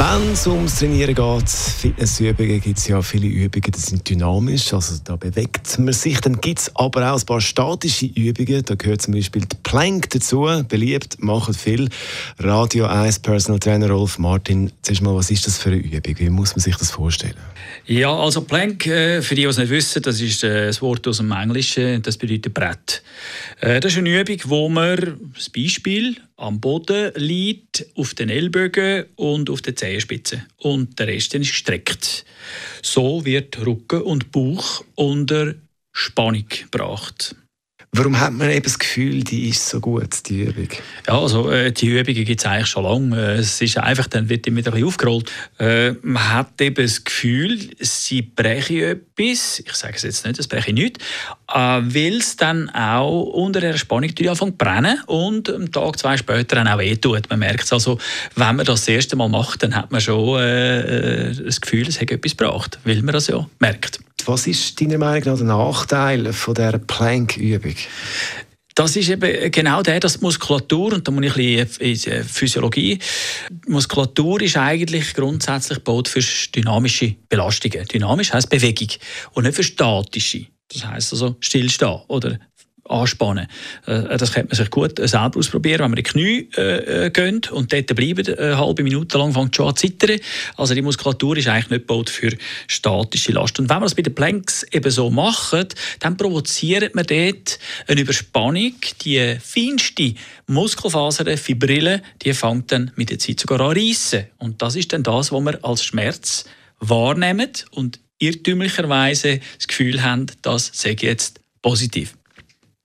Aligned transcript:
Wenn 0.00 0.32
es 0.32 0.46
ums 0.46 0.76
Trainieren 0.76 1.14
geht, 1.14 1.50
Fitnessübungen, 1.50 2.58
gibt 2.62 2.78
es 2.78 2.88
ja 2.88 3.02
viele 3.02 3.26
Übungen, 3.26 3.70
die 3.70 3.78
sind 3.78 4.08
dynamisch, 4.08 4.72
also 4.72 4.98
da 5.04 5.16
bewegt 5.16 5.78
man 5.78 5.92
sich. 5.92 6.18
Dann 6.22 6.40
gibt 6.40 6.60
es 6.60 6.74
aber 6.74 7.12
auch 7.12 7.20
ein 7.20 7.26
paar 7.26 7.42
statische 7.42 8.06
Übungen, 8.06 8.64
da 8.64 8.76
gehört 8.76 9.02
zum 9.02 9.12
Beispiel 9.12 9.42
die 9.42 9.56
Plank 9.62 10.08
dazu, 10.08 10.48
beliebt, 10.66 11.22
machen 11.22 11.52
viel. 11.52 11.90
Radio 12.38 12.86
1 12.86 13.18
Personal 13.18 13.58
Trainer 13.58 13.90
Rolf 13.90 14.18
Martin, 14.18 14.72
zuerst 14.80 15.02
mal, 15.02 15.14
was 15.14 15.30
ist 15.30 15.46
das 15.46 15.58
für 15.58 15.68
eine 15.68 15.80
Übung? 15.80 16.18
Wie 16.18 16.30
muss 16.30 16.56
man 16.56 16.60
sich 16.60 16.76
das 16.76 16.92
vorstellen? 16.92 17.36
Ja, 17.84 18.10
also 18.16 18.40
Plank, 18.40 18.86
äh, 18.86 19.20
für 19.20 19.34
die, 19.34 19.42
die 19.42 19.48
es 19.48 19.58
nicht 19.58 19.68
wissen, 19.68 20.00
das 20.00 20.18
ist 20.22 20.42
äh, 20.44 20.68
das 20.68 20.80
Wort 20.80 21.06
aus 21.08 21.18
dem 21.18 21.30
Englischen, 21.30 22.00
das 22.00 22.16
bedeutet 22.16 22.54
Brett. 22.54 23.02
Äh, 23.60 23.80
das 23.80 23.92
ist 23.92 23.98
eine 23.98 24.18
Übung, 24.18 24.38
wo 24.46 24.70
man, 24.70 25.20
das 25.34 25.50
Beispiel, 25.50 26.16
am 26.40 26.60
Boden 26.60 27.12
liegt, 27.16 27.86
auf 27.94 28.14
den 28.14 28.30
Ellbogen 28.30 29.04
und 29.16 29.50
auf 29.50 29.62
den 29.62 29.76
Zehenspitzen. 29.76 30.46
Und 30.56 30.98
der 30.98 31.08
Rest 31.08 31.34
ist 31.34 31.50
gestreckt. 31.50 32.24
So 32.82 33.24
wird 33.24 33.58
Rücken 33.64 34.02
und 34.02 34.32
Bauch 34.32 34.84
unter 34.94 35.54
Spannung 35.92 36.46
gebracht. 36.48 37.36
Warum 37.92 38.20
hat 38.20 38.32
man 38.32 38.48
eben 38.50 38.62
das 38.62 38.78
Gefühl, 38.78 39.24
die 39.24 39.48
ist 39.48 39.68
so 39.68 39.80
gut, 39.80 40.28
die 40.28 40.42
Übung? 40.42 40.68
Ja, 41.08 41.18
also 41.18 41.50
äh, 41.50 41.72
die 41.72 41.88
Übungen 41.88 42.24
gibt 42.24 42.40
es 42.40 42.46
eigentlich 42.46 42.68
schon 42.68 42.84
lange. 42.84 43.20
Äh, 43.20 43.38
es 43.38 43.60
ist 43.60 43.78
einfach, 43.78 44.06
dann 44.06 44.28
wird 44.28 44.46
immer 44.46 44.64
ein 44.64 44.84
aufgerollt. 44.84 45.28
Äh, 45.58 45.94
man 46.02 46.32
hat 46.32 46.60
eben 46.60 46.84
das 46.84 47.02
Gefühl, 47.02 47.58
sie 47.80 48.22
brechen 48.22 48.78
etwas. 48.78 49.58
Ich 49.58 49.74
sage 49.74 49.94
es 49.96 50.04
jetzt 50.04 50.24
nicht, 50.24 50.38
es 50.38 50.46
breche 50.46 50.72
nicht, 50.72 50.98
äh, 51.52 51.54
weil 51.56 52.18
es 52.18 52.36
dann 52.36 52.70
auch 52.70 53.22
unter 53.24 53.60
der 53.60 53.76
Spannung 53.76 54.10
anfängt 54.10 54.38
zu 54.38 54.52
brennen 54.52 55.00
und 55.06 55.52
am 55.52 55.72
Tag, 55.72 55.98
zwei 55.98 56.16
später 56.16 56.56
dann 56.56 56.68
auch 56.68 56.78
wehtut. 56.78 57.28
Man 57.28 57.40
merkt 57.40 57.64
es 57.64 57.72
also, 57.72 57.98
wenn 58.36 58.54
man 58.54 58.66
das 58.66 58.82
das 58.82 58.88
erste 58.88 59.16
Mal 59.16 59.28
macht, 59.28 59.64
dann 59.64 59.74
hat 59.74 59.90
man 59.90 60.00
schon 60.00 60.38
äh, 60.38 61.30
äh 61.30 61.44
das 61.44 61.60
Gefühl, 61.60 61.88
es 61.88 62.00
hat 62.00 62.12
etwas 62.12 62.36
gebracht, 62.36 62.78
weil 62.84 63.02
man 63.02 63.14
das 63.14 63.26
ja 63.26 63.44
merkt. 63.58 63.98
Was 64.26 64.46
ist 64.46 64.80
deiner 64.80 64.98
Meinung 64.98 65.24
nach 65.24 65.36
der 65.36 65.46
Nachteil 65.46 66.32
von 66.32 66.54
der 66.54 66.78
Plank-Übung? 66.78 67.74
Das 68.74 68.96
ist 68.96 69.08
eben 69.08 69.50
genau 69.50 69.82
der, 69.82 70.00
dass 70.00 70.14
die 70.18 70.20
Muskulatur, 70.20 70.92
und 70.92 71.06
da 71.06 71.12
muss 71.12 71.24
ich 71.24 71.36
ein 71.36 71.66
bisschen 71.66 72.12
in 72.12 72.24
Physiologie, 72.24 72.98
die 73.50 73.70
Muskulatur 73.70 74.40
ist 74.42 74.56
eigentlich 74.56 75.12
grundsätzlich 75.14 75.78
gebaut 75.78 76.08
für 76.08 76.20
dynamische 76.54 77.16
Belastungen. 77.28 77.84
Dynamisch 77.86 78.32
heisst 78.32 78.48
Bewegung 78.48 78.88
und 79.32 79.44
nicht 79.44 79.56
für 79.56 79.64
statische. 79.64 80.46
Das 80.72 80.86
heisst 80.86 81.12
also 81.12 81.36
stillstehen 81.40 82.00
oder 82.06 82.38
anspannen. 82.90 83.46
Äh, 83.86 84.16
das 84.18 84.32
könnte 84.32 84.48
man 84.48 84.56
sich 84.56 84.70
gut 84.70 84.98
äh, 84.98 85.08
selber 85.08 85.38
ausprobieren, 85.38 85.80
wenn 85.80 85.90
man 85.90 85.98
in 85.98 86.04
die 86.04 86.10
Knie 86.10 86.48
äh, 86.56 87.06
äh 87.06 87.10
geht 87.10 87.50
und 87.50 87.72
dort 87.72 87.94
bleiben, 87.94 88.26
eine 88.36 88.58
halbe 88.58 88.82
Minute 88.82 89.18
lang 89.18 89.32
fängt 89.32 89.56
schon 89.56 89.68
an 89.68 89.76
zu 89.76 89.86
zittern. 89.86 90.18
Also 90.56 90.74
die 90.74 90.82
Muskulatur 90.82 91.36
ist 91.36 91.48
eigentlich 91.48 91.70
nicht 91.70 91.86
gebaut 91.86 92.10
für 92.10 92.36
statische 92.66 93.32
Last. 93.32 93.58
Und 93.58 93.68
wenn 93.68 93.76
man 93.76 93.84
das 93.84 93.94
bei 93.94 94.02
den 94.02 94.14
Planks 94.14 94.64
eben 94.72 94.90
so 94.90 95.10
macht, 95.10 95.76
dann 96.00 96.16
provoziert 96.16 96.94
man 96.94 97.06
dort 97.06 97.58
eine 97.86 98.00
Überspannung. 98.00 98.74
Die 99.04 99.36
feinste 99.40 100.14
Muskelfaser, 100.46 101.24
die 101.24 101.36
Fibrille, 101.36 102.02
die 102.22 102.34
fängt 102.34 102.72
dann 102.72 102.90
mit 102.96 103.10
der 103.10 103.18
Zeit 103.18 103.40
sogar 103.40 103.60
an 103.60 103.76
reissen. 103.76 104.24
Und 104.38 104.60
das 104.62 104.76
ist 104.76 104.92
dann 104.92 105.02
das, 105.02 105.32
was 105.32 105.40
man 105.40 105.56
als 105.62 105.84
Schmerz 105.84 106.44
wahrnehmen 106.80 107.50
und 107.72 108.00
irrtümlicherweise 108.18 109.40
das 109.56 109.68
Gefühl 109.68 110.02
haben, 110.02 110.26
das 110.42 110.70
sei 110.72 110.96
jetzt 111.00 111.40
positiv. 111.62 112.14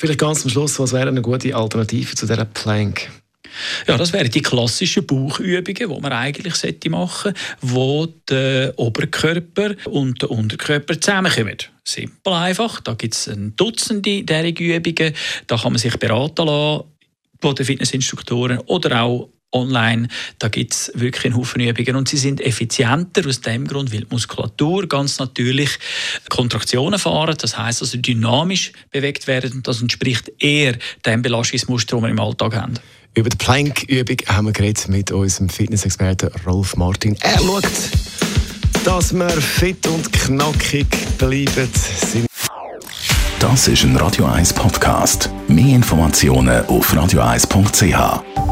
Vielleicht 0.00 0.20
ganz 0.20 0.42
zum 0.42 0.50
Schluss, 0.52 0.78
was 0.78 0.92
wäre 0.92 1.08
eine 1.08 1.22
gute 1.22 1.56
Alternative 1.56 2.14
zu 2.14 2.24
dieser 2.24 2.44
Plank? 2.44 3.10
Ja, 3.88 3.96
das 3.96 4.12
wären 4.12 4.30
die 4.30 4.42
klassischen 4.42 5.04
Bauchübungen, 5.04 5.74
die 5.74 5.86
man 6.00 6.12
eigentlich 6.12 6.54
machen 6.88 7.34
sollte, 7.34 7.40
wo 7.62 8.06
der 8.28 8.78
Oberkörper 8.78 9.74
und 9.86 10.22
der 10.22 10.30
Unterkörper 10.30 11.00
zusammenkommen. 11.00 11.56
Simpel 11.82 12.32
einfach. 12.32 12.80
Da 12.80 12.94
gibt 12.94 13.14
es 13.14 13.26
ein 13.26 13.56
Dutzend 13.56 14.06
dieser 14.06 14.46
Übungen. 14.46 15.14
Da 15.48 15.56
kann 15.56 15.72
man 15.72 15.80
sich 15.80 15.96
beraten 15.96 16.46
lassen 16.46 16.84
von 17.40 17.56
den 17.56 17.66
Fitnessinstruktoren 17.66 18.58
oder 18.66 19.02
auch 19.02 19.30
online. 19.52 20.08
Da 20.38 20.48
gibt 20.48 20.74
es 20.74 20.92
wirklich 20.94 21.26
einen 21.26 21.36
Haufen 21.36 21.60
Übungen 21.60 21.96
und 21.96 22.08
sie 22.08 22.16
sind 22.16 22.40
effizienter 22.40 23.26
aus 23.26 23.40
dem 23.40 23.66
Grund, 23.66 23.92
weil 23.92 24.00
die 24.00 24.06
Muskulatur 24.10 24.86
ganz 24.88 25.18
natürlich 25.18 25.78
Kontraktionen 26.28 26.98
fahren, 26.98 27.36
das 27.38 27.56
heißt 27.56 27.82
also 27.82 27.98
dynamisch 27.98 28.72
bewegt 28.90 29.26
werden 29.26 29.52
und 29.52 29.68
das 29.68 29.80
entspricht 29.80 30.30
eher 30.38 30.76
dem 31.06 31.22
Belastungsmuster, 31.22 31.96
das 31.96 32.02
wir 32.02 32.10
im 32.10 32.20
Alltag 32.20 32.54
haben. 32.54 32.74
Über 33.14 33.30
die 33.30 33.36
Plank-Übung 33.36 34.16
haben 34.28 34.46
wir 34.46 34.52
geredet 34.52 34.88
mit 34.88 35.10
unserem 35.10 35.48
Fitnessexperten 35.48 36.30
Rolf 36.46 36.76
Martin. 36.76 37.16
Er 37.20 37.38
schaut, 37.38 37.64
dass 38.84 39.12
wir 39.12 39.28
fit 39.28 39.86
und 39.86 40.12
knackig 40.12 40.86
bleiben. 41.16 41.68
Das 43.40 43.68
ist 43.68 43.84
ein 43.84 43.96
Radio 43.96 44.26
1 44.26 44.52
Podcast. 44.52 45.30
Mehr 45.48 45.76
Informationen 45.76 46.64
auf 46.66 46.92
radio1.ch. 46.92 48.47